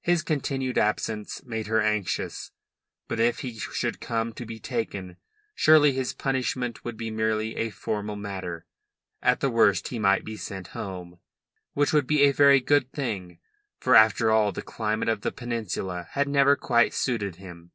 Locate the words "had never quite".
16.12-16.94